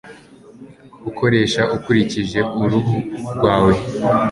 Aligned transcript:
ukoresha 1.09 1.61
ukurikije 1.75 2.39
uruhu 2.61 2.97
rwawe, 3.35 3.73